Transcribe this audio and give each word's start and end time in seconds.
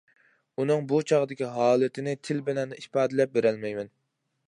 ئۇنىڭ 0.63 0.87
بۇ 0.91 1.01
چاغدىكى 1.11 1.51
ھالىتىنى 1.57 2.17
تىل 2.29 2.43
بىلەن 2.51 2.77
ئىپادىلەپ 2.81 3.37
بېرەلمەيمەن. 3.39 3.97